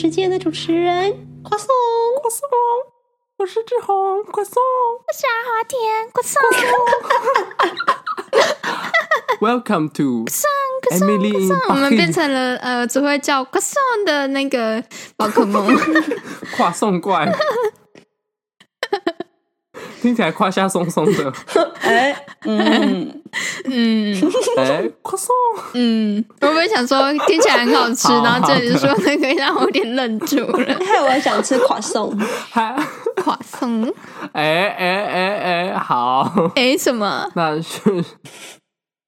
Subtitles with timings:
[0.00, 1.10] 时间的主持人，
[1.42, 1.66] 快送
[2.22, 2.48] 快送，
[3.36, 6.40] 我是志宏，快送，我是阿华田，快送。
[9.42, 10.24] Welcome to
[10.92, 11.68] Emily in Bucky。
[11.70, 14.80] 我们变成了呃只会叫快送的那个
[15.16, 15.66] 宝可梦，
[16.56, 17.28] 跨送怪。
[20.02, 21.32] 听起来胯下松松的，
[21.82, 23.22] 哎，嗯。
[23.66, 24.14] 嗯，
[24.56, 25.34] 哎，夸松，
[25.74, 32.16] 嗯，我本想说听起来很好吃，然后这里说那个让我有点愣住了，害我想吃夸送，
[32.50, 32.74] 哈，
[33.22, 33.84] 夸送，
[34.32, 35.34] 哎哎哎
[35.72, 37.30] 哎，好，哎什么？
[37.34, 37.80] 那是，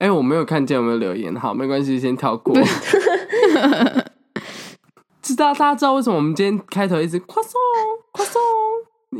[0.01, 2.55] 哎，我没有看见有没有留言，好，没关系，先跳过。
[5.23, 7.53] 知道大家知道为什么我们今天开头一直夸送
[8.13, 8.41] 夸送？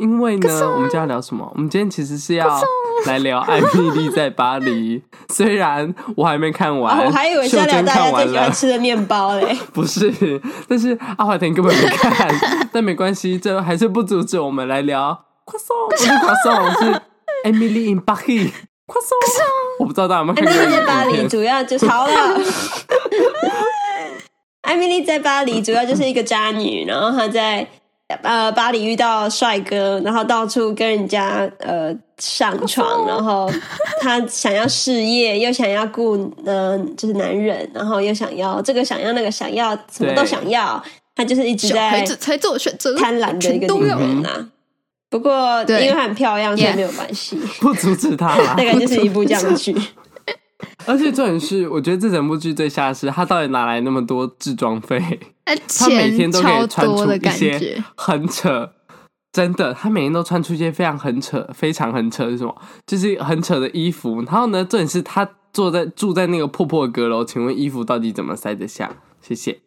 [0.01, 1.49] 因为呢，我们今天要聊什么？
[1.55, 2.61] 我们今天其实是要
[3.07, 4.99] 来聊 《艾米丽在巴黎》。
[5.29, 9.55] 虽然我还没看完，哦、我还以为是要聊大家最喜欢吃的面包嘞。
[9.75, 10.11] 不是，
[10.67, 12.35] 但是阿华田根本没看，
[12.73, 15.27] 但没关系，这还是不阻止我们来聊。
[15.45, 16.93] 快送，不是夸送，是
[17.45, 18.49] 《Emily in Paris》。
[18.87, 19.19] 夸送，
[19.81, 20.53] 我不知道大家有没有看过。
[20.53, 22.13] 艾米莉在巴黎主要就是好了。
[24.63, 27.69] 艾米丽在巴黎主要就是一个渣女，然后她在。
[28.23, 33.51] 呃，巴黎遇到帅哥，然后到处跟人家呃上床，然后
[34.01, 40.83] 他想要事业，又想要顾嗯、呃，就是男人，然后又想要这个想要那个想要，什么都想要，
[41.15, 44.49] 他就是一直在才做选择，贪婪的一个女人呐。
[45.09, 48.37] 不过因为她很漂亮，所以没有关系， 不阻止她。
[48.57, 49.75] 那个就是一部这样的剧。
[50.87, 54.99] 而且重点是，我觉得这整部剧最吓的是，他到底哪来那么多置装费？
[55.79, 58.73] 他每天都可以穿出一些很扯，
[59.33, 62.55] 真的，他每天都穿出一些非常很扯、非常很扯是什么？
[62.87, 64.23] 就是很扯的衣服。
[64.23, 68.97] 然后呢，重点是他坐在住在那个破破的阁楼，请问衣服到底怎么塞得下？
[69.21, 69.61] 谢谢。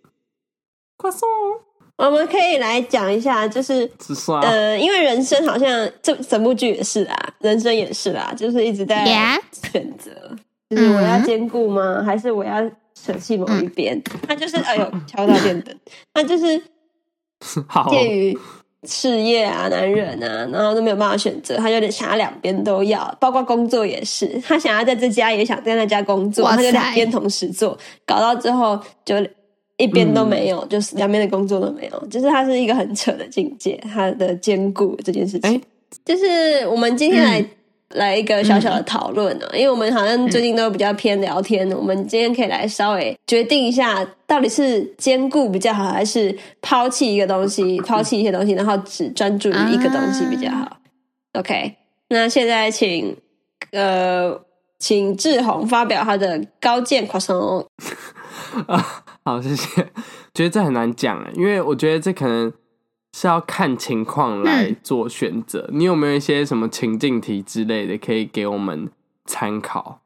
[0.95, 1.27] 快送，
[1.97, 3.89] 我们可以来讲一下，就是
[4.41, 5.67] 呃，因为人生好像
[6.01, 9.05] 这整部剧也是啊，人生也是啦，就是一直在
[9.51, 10.11] 选择。
[10.75, 11.97] 是我要兼顾吗？
[11.99, 12.61] 嗯、还是我要
[12.99, 14.01] 舍弃某一边？
[14.27, 15.75] 他、嗯、就是哎呦，敲到电灯，
[16.13, 16.57] 他就是
[17.89, 18.37] 介于
[18.83, 29.15] 事业啊、男人啊，然后都没有办法选择，他有点想要两边都要，包括工作也是，他想要在这家也想在那家工作，他就两边同时做，搞到之后就
[29.77, 35.61] 一边都没有，嗯、就是两边的工作都没有，就是他是一个很扯的境界，他的兼顾这件事情，欸、
[36.05, 37.45] 就是我们今天来。
[37.93, 50.77] 嗯来一个小小的讨论呢，因为我们好像最近都比较偏聊天，我们今天可以来稍微决定一下，到底是兼顾比较好，还是抛弃一个东西，抛弃一些东西，然后只专注于一个东西比较好。
[51.33, 51.75] OK，
[52.09, 53.15] 那现在请
[53.71, 54.41] 呃，
[54.79, 57.63] 请志宏发表他的高见夸送。
[58.67, 59.83] 啊， 好，谢谢。
[60.33, 62.51] 觉得这很难讲，因为我觉得这可能。
[63.15, 65.67] 是要看情况来做选择。
[65.69, 68.89] 嗯、你有没有一些什么情境题之类的可以给我们
[69.25, 69.99] 参考？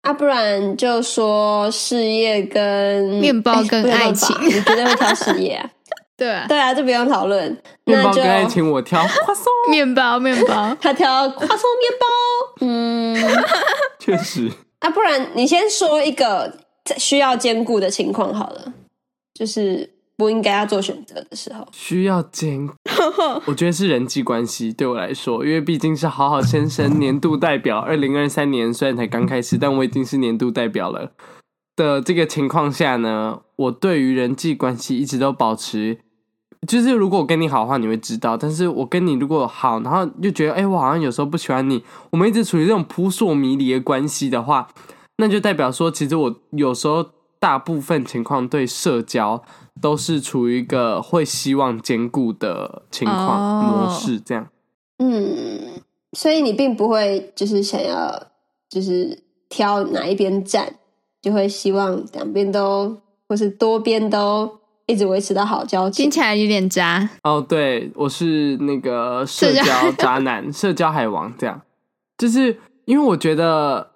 [0.00, 5.70] 啊，不然就说事业跟面包跟爱情，你绝对会挑事业啊？
[6.16, 7.62] 对啊，对啊，这不用讨论。
[7.84, 12.06] 面包跟爱情我挑， 花送面包面包，他挑花送面包。
[12.66, 13.16] 嗯，
[13.98, 14.50] 确实。
[14.78, 16.50] 啊，不然你先说一个
[16.96, 18.72] 需要兼顾的情况好了，
[19.34, 19.90] 就是。
[20.20, 22.74] 不应该要做选择的时候，需要兼顾。
[23.48, 27.78] 我觉得是人际关系对我来说，因为毕竟是好好先生年度代表。
[27.78, 31.12] 二零二三年虽然才刚开始，但我已经是年度代表了
[31.74, 36.00] 的这个情况下呢，我对于人际关系一直都保持，
[36.68, 44.68] 就是如果我跟你好的话，你会知道；但是我跟你如果好，然后又觉得，哎，我好像有时候不喜欢你，我们一直处于这种扑朔迷离的关系的话，
[45.16, 47.06] 那就代表说，其实我有时候
[47.40, 49.42] 大部分情况对社交。
[49.80, 53.88] 都是处于一个会希望兼顾的情况、oh.
[53.88, 54.46] 模式，这样。
[54.98, 55.80] 嗯，
[56.12, 58.26] 所以你并不会就是想要
[58.68, 59.18] 就是
[59.48, 60.74] 挑哪一边站，
[61.22, 66.04] 就会希望两边都或是多边都一直维持到好交情。
[66.04, 67.36] 听起来有点渣哦。
[67.36, 71.62] Oh, 对，我是那个社交渣男、社交海王，这样。
[72.18, 73.88] 就是因为我觉得。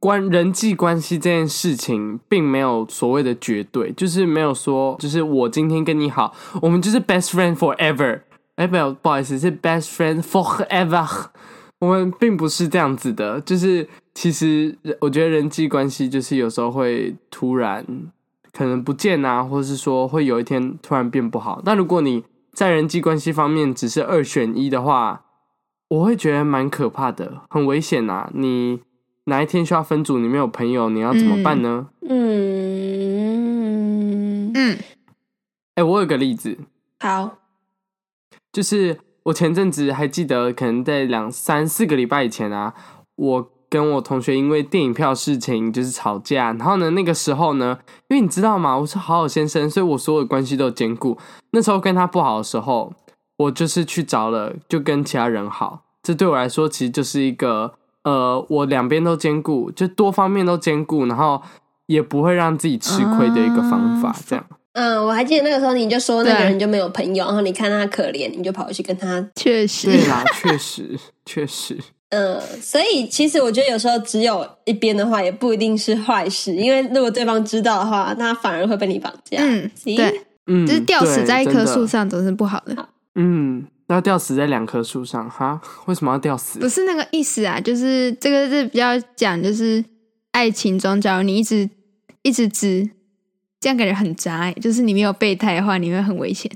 [0.00, 8.22] 关人际关系这件事情，并没有所谓的绝对，就是没有说，就是我今天跟你好，我们就是 best friend forever。
[8.56, 11.26] 哎，不要，不好意思，是 best friend forever。
[11.78, 17.86] 我们并不是这样子的，就是其实我觉得人际关系就是有时候会突然
[18.52, 21.62] 可能不见啊，或者是说会有一天突然变不好。
[21.64, 25.24] 那如果你在人际关系方面只是二选一的话，
[25.90, 28.80] 我会觉得蛮可怕的，很危险啊，你。
[29.28, 31.88] 哪一天需要分组，你没有朋友，你要怎么办呢？
[32.08, 32.18] 嗯
[34.54, 34.78] 嗯，
[35.74, 36.58] 哎、欸，我有个例子，
[37.00, 37.36] 好，
[38.50, 42.72] 就是我前阵子还记得，可能在两三四个礼拜以前啊，
[43.16, 46.52] 我跟我同学因为电影票事情就是吵架。
[46.54, 47.78] 然后呢，那个时候呢，
[48.08, 51.18] 因为你知道吗，我是好好先生，所以我所有的关系都有兼顾。
[51.50, 52.94] 那时候跟他不好的时候，
[53.36, 55.84] 我就是去找了，就跟其他人好。
[56.02, 57.74] 这对我来说，其实就是一个
[58.08, 61.42] 呃，我两边都兼顾，就多方面都兼顾，然后
[61.86, 64.44] 也不会让自己吃亏的一个方法，这样。
[64.72, 69.22] 嗯，我还记得那个时候，你就说那个人就没有朋友，然后你看他可怜，你就跑去跟他。
[69.34, 71.76] 确实，对啦，确实，确实。
[72.10, 79.36] 嗯，所以其实我觉得有时候只有一边的话，也不一定是坏事，因为如果对方知道的话，那反而会被你绑架。
[79.40, 82.88] 嗯，对，嗯，就是吊死在一棵树上总是不好的。
[83.16, 85.60] 嗯，那吊死在两棵树上哈？
[85.86, 86.58] 为什么要吊死？
[86.60, 89.84] 不是那个意思啊，就是这个是比较讲，就是
[90.32, 91.68] 爱情中，假如你一直
[92.22, 92.90] 一直直。
[93.60, 96.48] 这样感觉很渣哎，就是你没有备胎的话，你会很危险，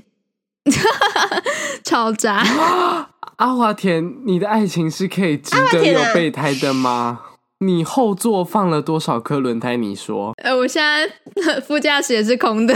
[1.83, 2.41] 超渣。
[3.35, 6.89] 阿华田，你的爱情是可以值得有备胎的吗？
[6.89, 9.75] 啊、你后座放了多少颗轮胎？
[9.75, 10.31] 你说？
[10.41, 11.05] 呃，我现在
[11.67, 12.73] 副驾驶也是空的。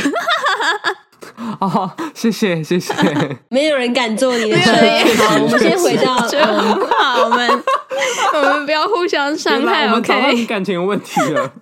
[1.59, 2.93] 哦，谢谢谢谢。
[3.49, 4.71] 没有人敢做你的 车。
[5.23, 7.63] 好，我们先回到就好，我们
[8.33, 9.85] 我们不要互相伤害。
[9.85, 11.53] 我们讨论感情有问题了。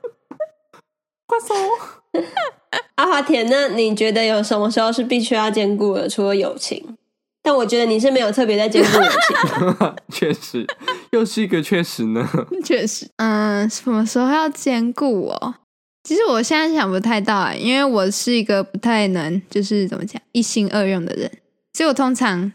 [1.27, 1.55] 快走。
[2.95, 6.07] 阿华田，那你觉得有什么时候是必须要兼顾的？
[6.07, 6.95] 除了友情，
[7.41, 9.95] 但我觉得你是没有特别在兼顾友情。
[10.09, 10.65] 确实，
[11.11, 12.27] 又是一个确实呢。
[12.63, 15.55] 确实，嗯，什么时候要兼顾哦？
[16.05, 21.29] 其实我现在想不太到啊，因为我是一个不太能，就是怎么讲，一心二用的人，
[21.73, 22.53] 所以我通常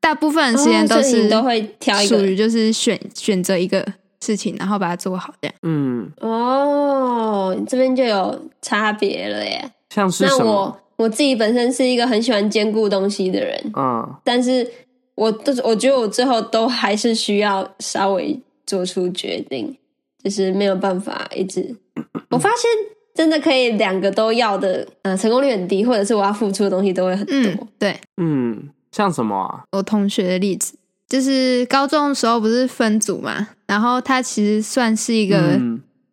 [0.00, 3.86] 大部分的时间都是、哦、都会挑一个，属于就是选选择一个。
[4.20, 5.54] 事情，然后把它做好，这样。
[5.62, 9.70] 嗯，哦，这边就有差别了耶。
[9.90, 10.10] 像？
[10.20, 14.68] 那我我自己本身是一个很喜欢兼顾东西的人，嗯，但是
[15.14, 19.78] 我都我觉得我最后都还是需要稍微做出决定，
[20.24, 21.76] 就是没有办法一直。
[22.30, 22.70] 我发现
[23.14, 27.34] 真的可以两个都要的，呃，成功率很低，或者是我要付出的东西都会很多。
[27.34, 29.64] 嗯，对，嗯，像什么啊？
[29.72, 30.74] 我同学的例子。
[31.08, 35.58] 就是高中的时候不是分组嘛，然后他其实算是一个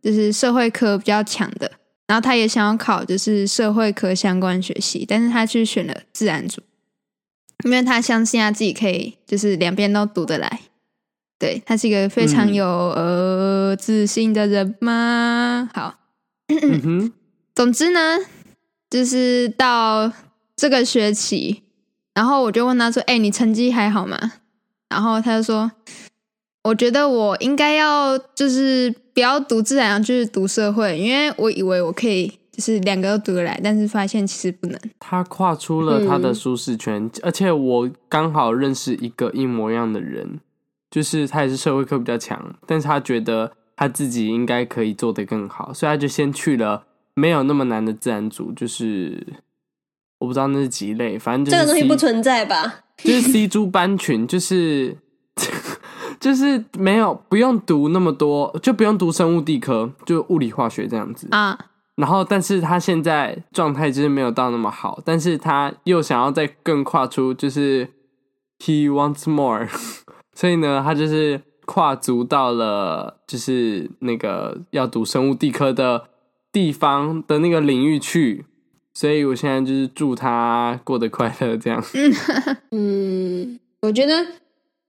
[0.01, 6.61] 就是社会科比较强的，嗯、然后他也想要考就是社会科相关学习，但是他去选了自然组，
[7.65, 10.61] 因为他相信他自己可以就是两边都读得来。
[11.37, 15.69] 对，他是一个非常有、嗯、呃自信的人吗？
[15.73, 15.95] 好，
[16.47, 17.13] 嗯哼，
[17.53, 18.17] 总之呢，
[18.89, 20.11] 就是到
[20.55, 21.63] 这个学期，
[22.13, 24.17] 然后我就问他说：“哎、欸，你成绩还好吗？”
[24.89, 25.69] 然后他就说
[26.63, 40.39] ：“我觉得我应该要就是不要读自然，就是读社会，因为我以为我可以就是两个都读得来，但是发现其实不能。”他跨出了他的舒适圈，嗯、而且我刚好认识一个一模一样的人，
[40.95, 49.27] 就是他也是社会科比较强，但是他觉得他自己应该可以做得更好，所以他就先去了没有那么难的自然组，就是
[50.19, 52.85] 我不知道那是几类，反正就是这个东西不存在吧。
[53.03, 54.97] 就是 C 猪班群，就是
[56.17, 61.59] 就是没有不用读那么多，就不用读生物地科，就物理化学这样子啊。
[61.97, 67.89] 然后，但是他现在状态就是没有到那么好，但是他又想要再更跨出，就是
[68.59, 69.67] He wants more，
[70.35, 76.09] 所以呢，他就是跨足到了就是那个要读生物地科的
[76.51, 78.45] 地方的那个领域去。
[78.93, 81.83] 所以我现在就是祝他过得快乐，这样。
[82.71, 84.25] 嗯，我觉得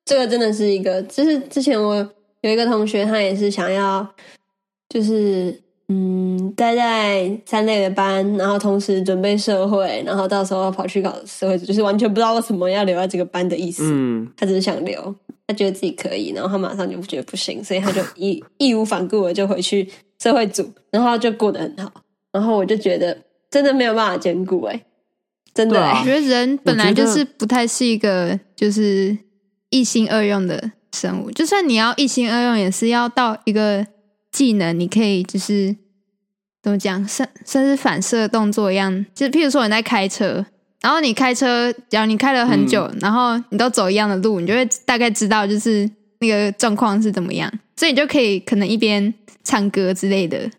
[0.05, 1.97] 这个真的是一个，就是之前我
[2.43, 4.07] 有一个同学，他也是想要，
[4.89, 13.83] 就是嗯，待在三类的班，然后同时准备社会，然后到时候跑去搞社会，就是完全不知道为什么要留在这个班的意思。
[13.85, 15.15] 嗯，他只是想留，
[15.47, 19.89] 他觉得自己可以，然后他马上就觉得不行，所以他就义义无反顾的就回去
[20.21, 21.93] 社会组，然后就过得很好。
[22.33, 23.17] 然后我就觉得。
[23.49, 24.83] 真的没有办法兼顾哎，
[25.55, 29.17] 真的，我觉得人本来就是不太是一个就是
[29.71, 31.31] 一心二用的生物。
[31.31, 33.87] 就算你要一心二用，也是要到一个
[34.37, 35.75] 技能，你可以就是
[36.63, 39.07] 怎么讲，甚甚至反射动作一样。
[39.15, 40.45] 就譬如说你在开车，
[40.83, 50.51] 然后你开车，假如你开了很久，嗯、然后你都走一样的路，你就会大概知道就是那个状况是怎么样，所以你就可以可能一边唱歌之类的，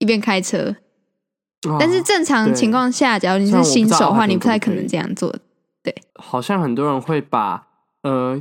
[0.00, 0.74] 一边开车。
[1.78, 5.32] 但是正常情况下，假如你是新手的话，你不太可能这样做。
[5.84, 7.68] 对，好像很多人会把
[8.02, 8.40] 呃，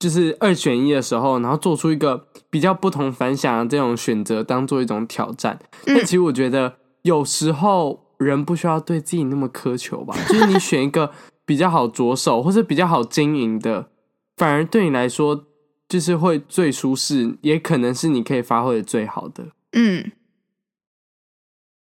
[0.00, 5.60] 就是二选一的时候，然后做出一个比较不同凡响的这种选择，当做一种挑战。
[5.84, 10.16] 但其实我觉得，有时候人不需要对自己那么苛求吧。
[10.26, 11.12] 就是你选一个
[11.44, 13.90] 比较好着手，或是比较好经营的，
[14.38, 15.44] 反而对你来说
[15.86, 19.48] 就是会最舒适，也可能是你可以发挥的最好的。
[19.72, 20.10] 嗯，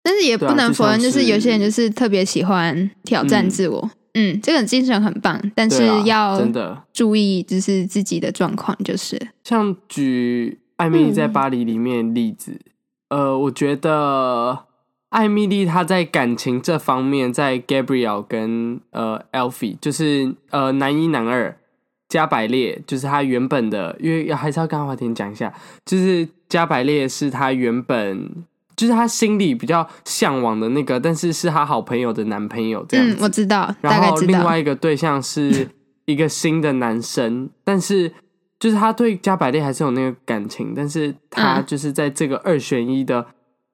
[0.03, 3.81] 但是也不能否认，就是有些人就是特别喜欢挑战自我。
[3.81, 12.59] 嗯，嗯，这个精神很棒，但是要真的注意，就是自己的状况，就是像举艾米丽在巴黎里面例子，
[13.09, 14.65] 嗯，呃，我觉得。
[15.09, 21.57] 艾米丽她在感情这方面，在 Gabriel 跟呃 Alfie 就是呃男一男二
[22.09, 25.53] 加百列，就是他原本的，因为还是要跟华田讲一下，
[25.85, 28.29] 就是加百列是他原本
[28.75, 33.15] 就是他心里比较向往的那个，但是是他好朋友的男朋友这样子。
[33.15, 33.73] 嗯，我知道。
[33.81, 35.69] 然后另外一个对象是
[36.05, 38.11] 一个新的男生，但是
[38.59, 43.27] 就是他对加百列还是有那个感情，但是他就是在这个二选一的。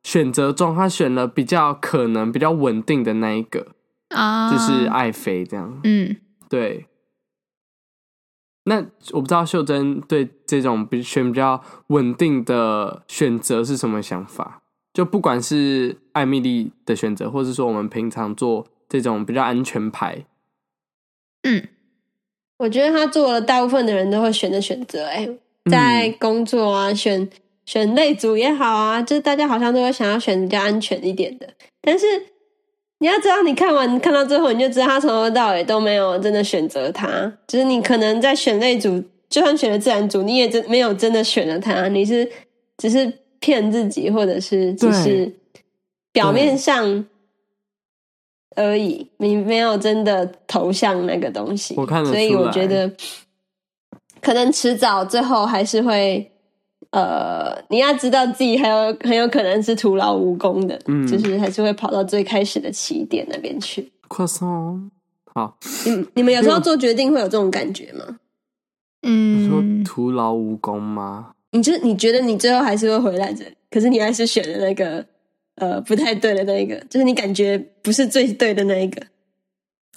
[0.04, 3.68] 选择中，他选了比较可能比较稳定的那一个
[4.10, 4.52] 啊，oh.
[4.52, 5.80] 就是爱妃这样。
[5.84, 6.16] 嗯，
[6.50, 6.88] 对。
[8.64, 8.78] 那
[9.12, 14.61] 我不知道秀珍对这种比选比较稳定的选择是什么想法？
[14.94, 20.26] 就不管是艾米丽的选择，或是说我们平常做这种比较安全牌。
[21.44, 21.68] 嗯，
[22.60, 25.06] 我觉得他做了大部分的人都会选的选择。
[25.06, 25.30] 哎，
[25.70, 27.30] 在工作啊，嗯、选。
[27.64, 31.48] 选类组也好啊，就是大家好像都会想要选比较安全一点的。
[31.80, 32.06] 但是
[32.98, 37.32] 你要知道，你看完看到最后，你就知道他从头到尾都没有真的选择他。
[37.48, 41.88] 就是你可能在选类组，就算选了自然组，你也真没有真的选了他。
[41.88, 42.30] 你是
[42.78, 45.36] 只是骗自己，或者是只是
[46.14, 47.06] 表面上
[48.56, 51.76] 而已，你没有真的投向那个东西。
[51.76, 52.18] 我看得出来。
[52.18, 52.90] 所以我觉得，
[54.22, 56.30] 可能迟早最后还是会。
[56.90, 63.90] 呃，你要知道自己还有很有可能是徒劳无功的，嗯，就是还是会跑到最开始的起点那边去。
[64.10, 64.92] 快送，
[65.34, 68.18] 好，你你们有时候做决定会有这种感觉吗？
[69.04, 71.32] 嗯，说徒劳无功吗？
[71.52, 75.06] 你就你觉得你最后还是会回来这，可是你还是选了那个
[75.56, 79.02] 呃不太对的那一个，就是你感觉不是最对的那一个。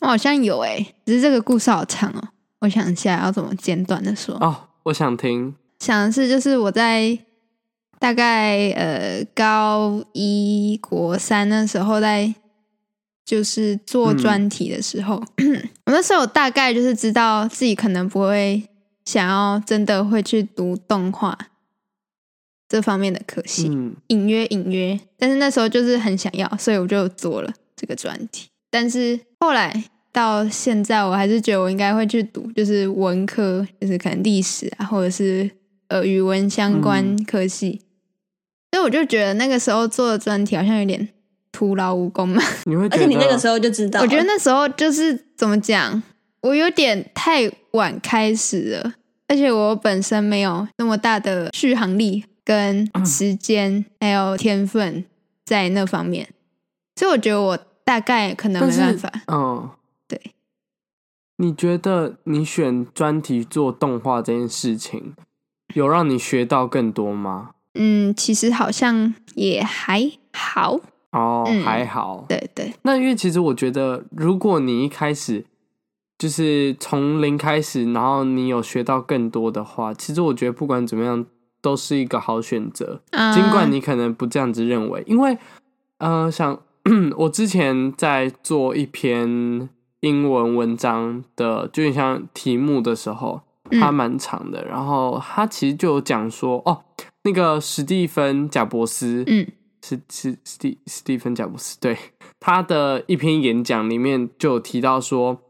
[0.01, 2.29] 我好像有诶，只是这个故事好长哦，
[2.61, 4.35] 我想一下要怎么简短的说。
[4.41, 5.55] 哦，我想听。
[5.79, 7.17] 想的是，就是我在
[7.99, 12.35] 大概呃高一国三那时候，在
[13.25, 18.63] 就是做专题的时候，嗯、 我那时候大概就是知道自己可能不会
[19.05, 21.39] 想要真的会去读动画
[22.69, 28.49] 这方面的科系，嗯、隐约隐约，但是那时候就是很想要，所以我就做了这个专题。
[28.71, 35.51] 但是后来到现在，我还是觉得我应该会去读，就是文科，就是可能历史啊，或者是。
[35.89, 37.87] 呃，语文相关科系，嗯、
[38.73, 41.07] 所以我就觉得那个时候做的专题好像有点
[41.53, 42.43] 徒劳无功嘛。
[42.65, 46.03] 你会觉得，而且你那个时候就知道，我觉得那时候就是怎么讲，
[46.45, 48.93] 我有点太晚开始了，
[49.29, 55.03] 而且我本身没有那么大的续航力跟时间，还有天分
[55.43, 56.29] 在那方面，
[56.97, 59.11] 所以我觉得我大概可能没办法。
[59.29, 59.71] 嗯，
[60.07, 60.21] 对。
[61.39, 65.15] 你觉得你选专题做动画这件事情？
[65.75, 67.53] 有让你学到更多吗？
[67.73, 70.79] 嗯，其实好像也还好
[71.11, 72.27] 哦，嗯、还好。
[72.29, 72.75] 对对。
[72.83, 75.47] 那因为其实我觉得，如果你一开始
[76.19, 81.25] 就是从零开始，然后你有学到更多的话，其实我觉得不管怎么样
[81.61, 83.01] 都是一个好选择。
[83.11, 85.37] 啊、尽管你可能不这样子认为，因为
[85.99, 86.61] 呃，想
[87.17, 89.69] 我之前在做一篇
[90.01, 93.43] 英文文章的，就像题目的时候。
[93.81, 96.85] 它蛮长的，然后它其实就有讲说，哦，
[97.23, 99.47] 那个史蒂芬贾伯斯，嗯，
[99.83, 101.97] 是是史蒂史蒂芬贾伯斯，对，
[102.39, 105.41] 他的一篇演讲里面就有提到说，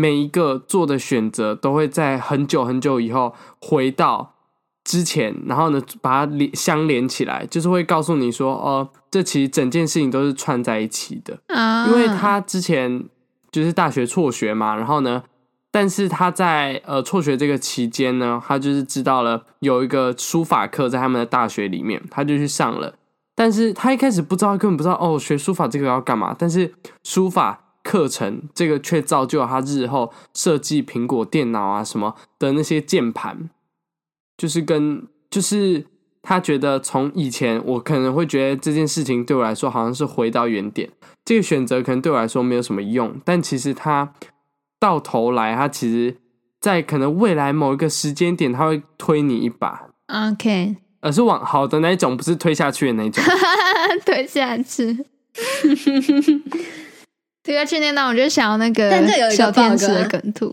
[0.00, 4.34] 每一个做的选择都会在很久很久以后回到
[4.82, 13.04] 之前，然后呢把它连相连起来，就是会告诉你说，哦，这其实整件事情都是串在一起的，啊，因为他之前
[13.52, 15.22] 就是大学辍学嘛，然后呢。
[15.72, 22.92] 但是他在呃辍学这个期间呢，他就是知道了有一个书法课在他们的大学里面，他就去上了。
[23.36, 26.34] 但是他一开始不知道，根本不知道哦，学书法这个要干嘛。
[26.36, 33.50] 但是书法课程这个却造就了他日后设计苹果电脑啊什么的那些键盘，
[34.36, 35.86] 就是跟就是
[36.22, 40.90] 他觉得从以前我可能会觉得这件事情对我来说好像是回到原点，
[41.24, 44.12] 这个选择可能对我来说没有什么用，但其实他。
[44.82, 46.16] 到头来，他其实，
[46.58, 53.22] 在可能未来某一个时间点，他会推你一把，OK，而是往好的那一种，不是推下去的那一种，
[54.06, 55.04] 推下去。
[57.42, 58.90] 这个去年档，我就想要那个
[59.30, 60.50] 小天使的梗图，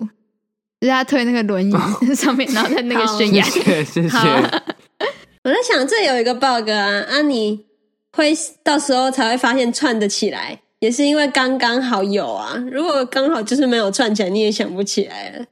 [0.80, 1.76] 就是他推那个轮椅
[2.16, 3.44] 上面，然后在那个悬崖。
[3.44, 4.18] 谢谢谢谢。
[5.44, 7.66] 我在想，这有一个 bug 啊，啊，你
[8.12, 12.56] 会到时候才会发现串得起来，也是因为刚刚好有啊。
[12.72, 15.46] 如果刚好就是没有串起来，你也想不起来了。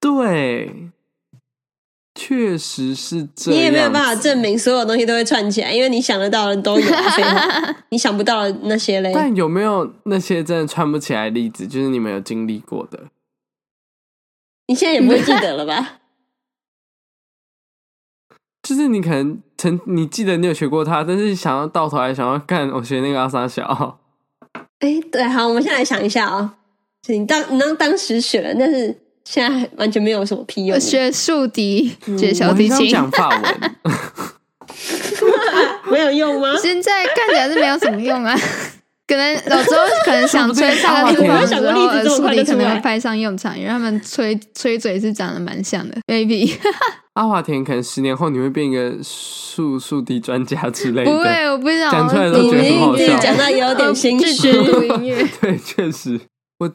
[0.00, 0.90] 对。
[2.28, 6.86] 确实是这样，你也没有办法证明所有东西都会串起来，因为你想得到的都有，
[7.88, 9.12] 你想不到的那些嘞。
[9.14, 11.66] 但有没有那些真的串不起来的例子？
[11.66, 13.04] 就是你们有经历过的？
[14.66, 16.00] 你现在也不会记得了吧？
[18.62, 23.98] 就是你可能曾你记得你有学过它，但是想要到头来想要看我学那个阿三小。
[24.80, 26.50] 哎，对，好，我们先来想一下啊、哦，
[27.06, 29.07] 你当你当当时学了，但是。
[29.30, 30.80] 现在完全没有什么屁用。
[30.80, 33.74] 学竖笛，学小提琴，讲法文，
[35.92, 36.56] 没有用吗？
[36.56, 38.34] 现在看起来是没有什么用啊。
[39.06, 39.72] 可能老周
[40.06, 41.46] 可能想吹唱歌，然后
[42.04, 45.98] 竖笛可能会派上用场，因为他们吹吹嘴是长得蛮像的。
[46.06, 46.54] Maybe
[47.12, 51.10] 阿华田可能十年后你会变一个竖竖笛专家之类的。
[51.10, 51.90] 不会，我不知道。
[51.90, 53.18] 讲出来都觉得很好笑。
[53.18, 54.52] 讲到有点心虚。
[55.42, 56.18] 对，确实
[56.60, 56.70] 我。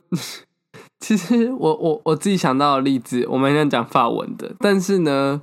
[1.03, 5.41] 其实我我我自己想到的例子，我蛮想讲法文的，但是呢，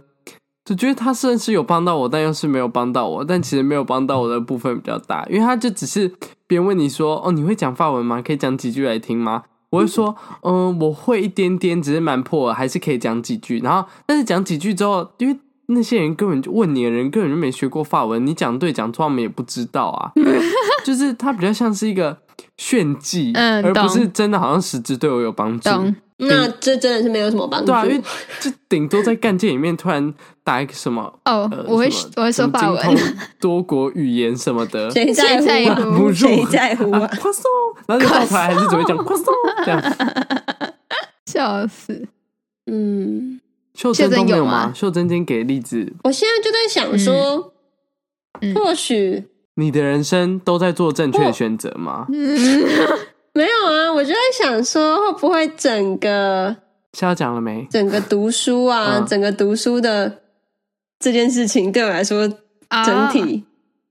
[0.64, 3.22] 就觉得他算是有帮到我，但又是没有帮到我。
[3.22, 6.10] 但其实没有帮到我的部分比较大，因为他就只是
[6.46, 8.22] 别人问你说：“哦，你会讲法文吗？
[8.22, 20.12] 可以讲几句来听吗？”我会说：“嗯、我会一点点，只是蛮破，还是可以讲几句。”然后，但是讲几句之后，因为那些人根本就问你的人根本就没学过法文，你讲对讲错，他们也不知道啊。
[20.82, 22.16] 就是他比较像是一个。
[22.60, 25.70] 炫技，嗯，而不是真的好像实质对我有帮助。
[26.18, 27.68] 那这真的是没有什么帮助。
[27.68, 28.02] 对啊，因为
[28.38, 30.12] 这顶多在干件里面突然
[30.44, 35.38] 打一个什么哦，呃、我会我会说法文，多国语言什么的， 谁在
[35.74, 36.12] 乎？
[36.12, 37.08] 谁在乎啊？
[37.18, 37.50] 快送，
[37.86, 39.24] 然后就到头来还是只会讲夸送
[39.64, 39.96] 这样，
[41.24, 42.06] 笑死。
[42.66, 43.40] 嗯，
[43.72, 44.70] 秀珍都没有吗？
[44.74, 47.54] 秀珍今天给的例子，我现在就在想说，
[48.42, 49.24] 嗯、或许。
[49.60, 52.06] 你的人生都在做正确的选择吗？
[53.32, 56.56] 没有啊，我就在想说，会不会整个
[56.98, 57.64] 是要讲了没？
[57.70, 60.12] 整个读书啊，嗯、整个读书的
[60.98, 62.26] 这件事情对我来说，
[62.84, 63.44] 整体，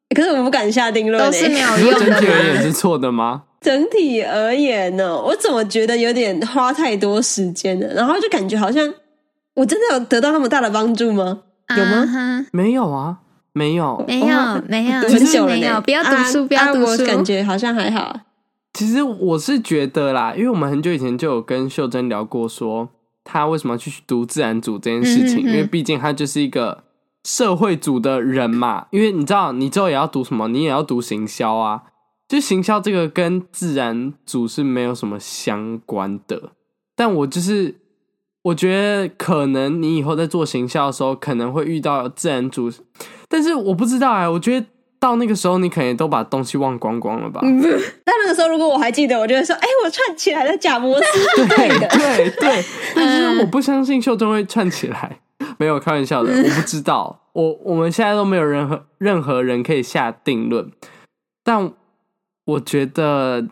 [0.10, 2.00] 啊、可是我不敢下定论，都是没有用的。
[2.00, 3.44] 整体而言是错的吗？
[3.62, 7.88] 整体而言呢，我怎么觉得有点花太多时间了？
[7.94, 8.94] 然后就感觉好像
[9.54, 11.44] 我真的有得到那么大的帮助吗？
[11.78, 12.06] 有吗？
[12.14, 13.20] 啊、没有啊。
[13.60, 14.28] 没有，没有，
[14.70, 15.82] 没有， 很久了，没有。
[15.82, 17.06] 不要读书，不要读书。
[17.06, 18.18] 感觉好像还好。
[18.74, 22.88] 其实我是觉得啦，因为我们很久以前就有跟秀珍聊过，说
[23.26, 26.86] 他为什么要去读自然组这件事情，因为毕竟他就是一个
[27.26, 28.86] 社会组的人嘛。
[28.92, 31.82] 因为你知道，你之后也要读什么，你也要读行销啊。
[32.30, 36.52] 就行销这个跟自然组是没有什么相关的。
[36.96, 37.76] 但我就是
[38.44, 42.72] 我觉得，可能你以后在做行销的时候，可能会遇到自然组。
[43.30, 44.66] 但是我不知道哎、欸，我觉得
[45.00, 47.40] 到那个时候你可能都把东西忘光光了吧？
[47.44, 51.04] 那那个时候如果我还记得，我就会说：“哎、欸，我串起来的贾伯斯。”
[51.48, 52.66] 对的，对对。
[52.96, 55.20] 但是我不相信秀珍会串起来，
[55.58, 57.22] 没有开玩笑的，我不知道。
[57.34, 60.70] 我我们现在都没有任何任何人可以下定论。
[61.44, 61.72] 但
[62.46, 63.48] 我觉得，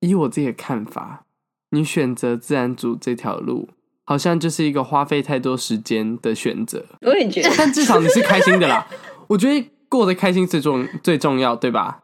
[0.00, 1.24] 以我自己的看法，
[1.70, 3.68] 你选择自然组这条路。
[4.04, 7.50] 好像就是一个花费太多时间的选择，我也觉得。
[7.56, 8.86] 但至少你是开心的啦，
[9.28, 12.00] 我觉得过得开心最重最重要，对吧？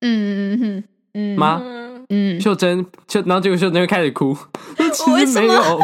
[0.00, 1.60] 嗯嗯嗯嗯妈，
[2.08, 4.36] 嗯，秀珍，就，然后结果秀珍又开始哭。
[4.92, 5.80] 其实没有，我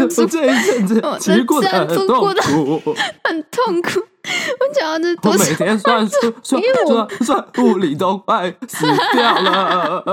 [0.00, 4.00] 我这一阵子其实过得很痛苦，很痛苦。
[4.60, 10.04] 我讲的我每天算数 算算算物理都快死掉了。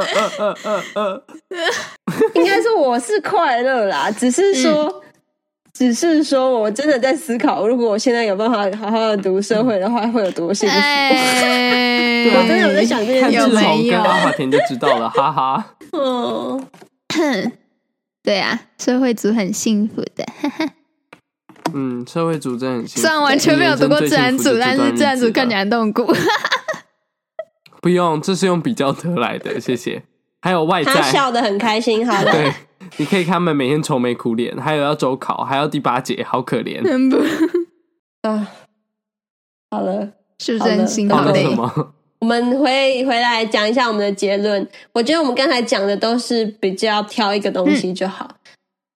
[2.34, 5.02] 应该说我是快乐啦，只是说，嗯、
[5.74, 10.76] 只是说我真的在思考，如果我现在有办法好好的读社会的话，会有多幸福。
[10.76, 15.76] 哎、 我真的有在想这件事，看志宏跟阿华田就知道了，哈哈。
[15.92, 16.68] 嗯，
[18.24, 20.26] 对啊，社会组很幸福的。
[21.74, 23.02] 嗯，社会组真的很辛苦。
[23.02, 26.14] 虽然完全没有读过自然组，但是自然组看起来很痛苦。
[27.82, 30.04] 不用，这是用比较得来的，谢谢。
[30.42, 32.32] 还有外在，他笑得很开心，好了。
[32.32, 32.54] 对，
[32.98, 36.82] 你可以看他们每天愁眉苦脸，还有要周考，还要第八节，好可怜。
[38.22, 38.48] 啊，
[39.72, 41.16] 好了，是不是很辛苦？
[41.16, 41.94] 什么？
[42.20, 44.68] 我们回回来讲一下我们的结论。
[44.92, 48.28] 我觉得我们刚才讲的都是比较挑一个东西就好。
[48.30, 48.36] 嗯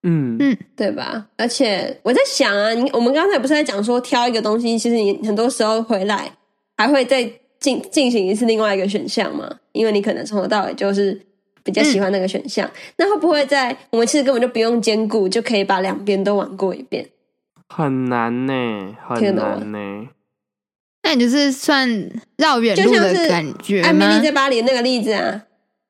[0.04, 1.26] 嗯嗯，对吧？
[1.38, 6.32] 而且我在想啊，你我们刚才不是在讲说挑一个东西，其实你很多时候回来
[6.78, 7.24] 还会再
[7.60, 11.20] 进进行一次另外一个选项嘛，因为你可能从头到尾就是
[11.64, 12.68] 比较喜欢那个选项。
[12.68, 17.08] 嗯、那会不会在我们其实根本就不用兼顾，就可以把两边都玩过一遍？
[17.70, 18.54] 很难呢，
[19.08, 20.08] 很难呢。
[21.06, 21.90] 那你就是算
[22.38, 23.88] 绕远路的感觉吗？
[23.88, 25.44] 艾米丽在巴黎那个例子啊，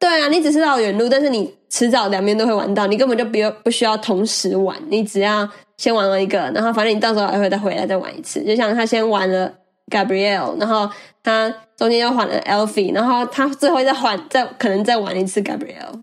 [0.03, 8.43] 对啊，你只是绕远路，但是你迟早两边都会玩到，你根本就不用不需要同时玩，你只要先玩了一个，然后反正你到时候还会再回来再玩一次。
[8.43, 9.49] 就像他先玩了
[9.89, 10.89] Gabrielle，然后
[11.23, 16.01] 他中间又换了 Elfie，然后他最后再换再可能再玩一次 Gabrielle。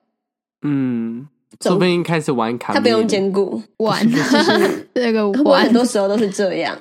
[0.63, 1.29] 嗯，
[1.61, 6.75] 说不定开始玩卡，他不用兼顾玩，就 是这个玩，很多时候都是这样。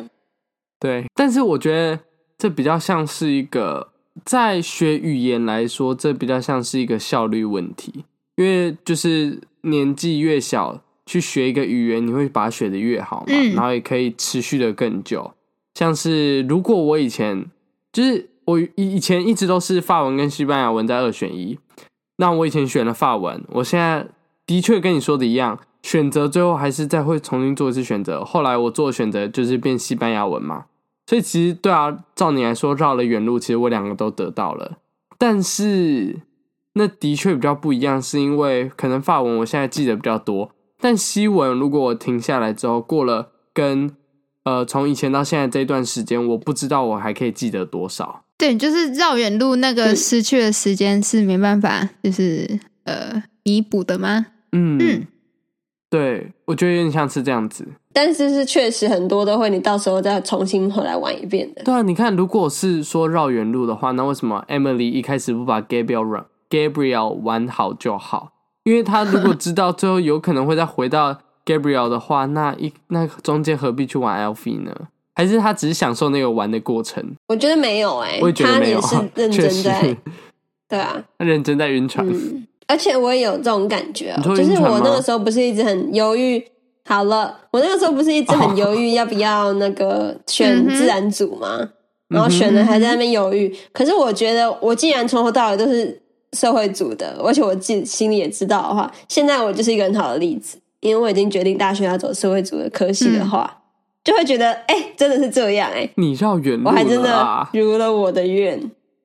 [0.80, 2.00] 对，但是我觉得。
[2.42, 3.86] 这比较像是一个，
[4.26, 8.06] 在学语言来说，这比较像是一个效率问题。
[8.36, 15.34] 因为就是年纪越小，去学一个语言，你会把它学得越好嘛，嗯、然后也可以持续的更久。
[15.74, 17.46] 像是如果我以前
[17.92, 21.60] 就是我以以前一直都是法文跟西班牙文在二选一，
[22.16, 24.08] 那我以前选了法文，我现在
[24.46, 28.24] 的确跟你说的一样，选择最后还是再会重新做一次选择。
[28.24, 30.66] 后来我做选择就是变西班牙文嘛。
[31.10, 34.78] 所以其实对啊，照你来说绕了远路，其实我两个都得到了。
[35.18, 36.18] 但是
[36.74, 43.90] 那的确比较不一样，是因为可能法文我现在记得比较多，但西文如果我停下来之后，过了跟
[44.44, 48.24] 呃从以前到现在这一段时间，我不知道我还可以记得多少。
[48.38, 54.28] 对，就是绕远路那个失去的时间是没办法，就是呃弥补的吗？
[54.52, 55.08] 嗯嗯，
[55.90, 57.68] 对，我觉得有点像是这样子。
[57.94, 61.64] 但是是确实很多都会，你到时候再重新回来玩一遍的。
[61.64, 68.34] 对啊，你看，如果是说绕远路的话，那为什么 Emily 一开始不把 Gabriel Gabriel 玩好就好？
[68.64, 74.72] 因为他如果知道最后有可能会再回到 Gabriel 的话，那一那中间何必去玩 Elfie 呢？
[75.16, 77.04] 还是他只是享受那个玩的过程？
[77.28, 79.98] 我觉得没有哎、欸，我也觉得没有，他也是 认真在，
[80.70, 82.46] 对啊，他认真在晕船、嗯。
[82.68, 86.44] 而且我也有这种感觉、喔，就是我那个时候不是一直很犹豫。
[86.90, 91.60] 好了，我那个时候不是一直很犹豫 要不要那个选自然组吗？
[91.60, 91.70] 哦、
[92.08, 93.48] 然后选了还在那边犹豫。
[93.48, 96.02] 嗯、可是我觉得，我既然从头到尾都是
[96.34, 103.62] 社会组的，而且我自己心里也知道的话，现在我就是一个很好的例子，因为我已经决定大学要走社会组的科系的话，嗯、
[104.04, 108.60] 就会觉得，哎、欸，真的是这样、欸，哎，你绕远路，我还真的如了我的愿，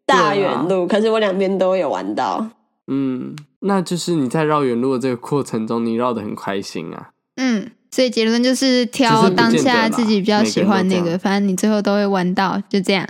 [0.07, 0.85] 大远路。
[0.85, 2.47] 啊、可是我两边都有玩到，
[2.87, 7.11] 嗯，那就是你在绕远路的这个过程中，你绕的很开心啊。
[7.37, 13.07] 嗯，所以结论就是挑当下自己比较喜欢那个，反正你最后都会玩到，就这样。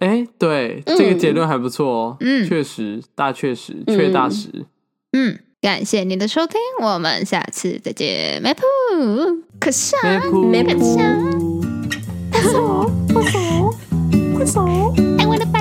[0.00, 2.16] 哎、欸，对，嗯、这个结论还不错哦。
[2.20, 4.66] 嗯，确实，大确实，确大实。
[5.12, 8.40] 嗯，感谢你的收听，我们下次再见。
[8.42, 8.62] 梅普，
[9.58, 10.96] 可是啊，梅普，梅普，
[12.30, 13.74] 快走，快走，
[14.36, 15.57] 快走。